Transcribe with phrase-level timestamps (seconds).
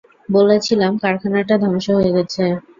[0.29, 2.43] বলেছিলাম, কারখানাটা ধ্বংস হয়ে গেছে!